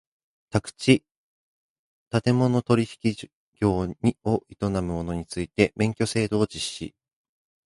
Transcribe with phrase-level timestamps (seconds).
[0.49, 1.05] 宅地
[2.09, 3.87] 建物取引業
[4.23, 6.95] を営む者について免許制度を実施